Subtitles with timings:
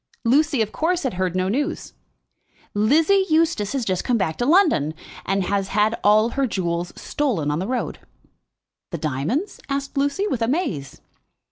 [0.25, 1.93] Lucy, of course, had heard no news.
[2.73, 4.95] "Lizzie Eustace has just come back to London,
[5.27, 7.99] and has had all her jewels stolen on the road."
[8.89, 11.01] "The diamonds?" asked Lucy, with amaze.